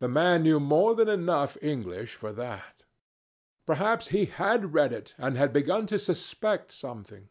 The 0.00 0.08
man 0.08 0.42
knew 0.44 0.58
more 0.58 0.94
than 0.94 1.06
enough 1.06 1.58
English 1.60 2.14
for 2.14 2.32
that. 2.32 2.84
Perhaps 3.66 4.08
he 4.08 4.24
had 4.24 4.72
read 4.72 4.90
it 4.90 5.14
and 5.18 5.36
had 5.36 5.52
begun 5.52 5.86
to 5.88 5.98
suspect 5.98 6.72
something. 6.72 7.28